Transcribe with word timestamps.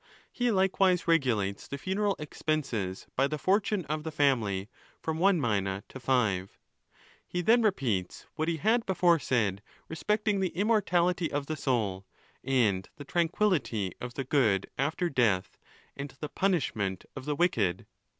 He 0.31 0.49
likewise 0.49 1.07
regulates 1.07 1.67
the 1.67 1.77
funeral 1.77 2.15
expenses 2.17 3.05
by 3.15 3.27
the 3.27 3.37
fortune 3.37 3.85
of 3.85 4.03
the 4.03 4.09
family, 4.11 4.67
from 4.99 5.19
one 5.19 5.39
mina 5.39 5.83
to 5.89 5.99
five. 5.99 6.57
He 7.27 7.43
then 7.43 7.61
repeats 7.61 8.25
what 8.33 8.47
he 8.47 8.57
had 8.57 8.83
before 8.87 9.19
said 9.19 9.61
respecting 9.87 10.39
the 10.39 10.57
immortality 10.57 11.31
of 11.31 11.45
the 11.45 11.55
soul, 11.55 12.07
and 12.43 12.89
the 12.95 13.05
tran 13.05 13.29
quillity 13.29 13.91
of 14.01 14.15
the 14.15 14.23
good 14.23 14.65
after 14.75 15.07
death, 15.07 15.59
and 15.95 16.09
the 16.19 16.29
punishment 16.29 17.05
of 17.15 17.25
the 17.25 17.35
wicked. 17.35 17.85